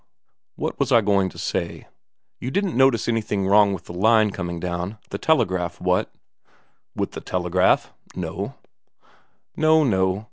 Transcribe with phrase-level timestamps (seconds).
[0.55, 1.85] What was I going to say?
[2.39, 6.11] You didn't notice anything wrong with the line coming down the telegraph, what?"
[6.95, 7.93] "With the telegraph?
[8.15, 8.55] No."
[9.55, 10.19] "No, no